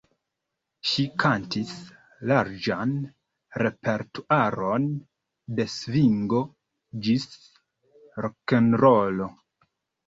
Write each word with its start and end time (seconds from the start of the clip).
Ŝi 0.91 1.03
kantis 1.23 1.73
larĝan 2.31 2.95
repertuaron 3.65 4.89
de 5.61 5.69
svingo 5.77 6.45
ĝis 7.07 7.31
rokenrolo. 8.27 9.33